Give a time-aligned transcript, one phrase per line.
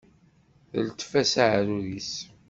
[0.71, 2.11] Teltef-as aεrur-is.